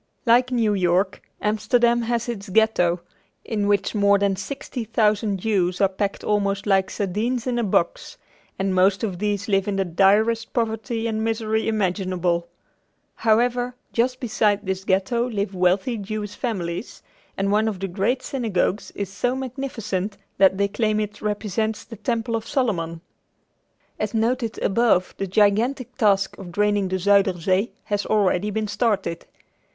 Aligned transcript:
Like 0.25 0.51
New 0.51 0.73
York, 0.73 1.21
Amsterdam 1.43 2.01
has 2.01 2.27
its 2.27 2.49
Ghetto, 2.49 3.01
in 3.45 3.67
which 3.67 3.93
more 3.93 4.17
than 4.17 4.35
sixty 4.35 4.83
thousand 4.83 5.37
Jews 5.37 5.79
are 5.79 5.87
packed 5.87 6.23
almost 6.23 6.65
like 6.65 6.89
sardines 6.89 7.45
in 7.45 7.59
a 7.59 7.63
box, 7.63 8.17
and 8.57 8.73
most 8.73 9.03
of 9.03 9.19
these 9.19 9.47
live 9.47 9.67
in 9.67 9.75
the 9.75 9.85
direst 9.85 10.53
poverty 10.53 11.05
and 11.05 11.23
misery 11.23 11.67
imaginable. 11.67 12.47
However, 13.13 13.75
just 13.93 14.19
beside 14.19 14.65
this 14.65 14.85
Ghetto 14.85 15.29
live 15.29 15.53
wealthy 15.53 15.97
Jewish 15.97 16.33
families, 16.33 17.03
and 17.37 17.51
one 17.51 17.67
of 17.67 17.79
the 17.79 17.87
great 17.87 18.23
synagogues 18.23 18.89
is 18.95 19.09
so 19.13 19.35
magnificent 19.35 20.17
that 20.39 20.57
they 20.57 20.67
claim 20.67 20.99
it 20.99 21.21
represents 21.21 21.83
the 21.83 21.97
Temple 21.97 22.35
of 22.35 22.47
Solomon. 22.47 23.01
As 23.99 24.15
noted 24.15 24.57
above 24.63 25.13
the 25.19 25.27
gigantic 25.27 25.95
task 25.95 26.39
of 26.39 26.51
draining 26.51 26.87
the 26.87 26.97
Zuyder 26.97 27.39
Zee 27.39 27.73
has 27.83 28.07
already 28.07 28.49
been 28.49 28.67
started. 28.67 29.27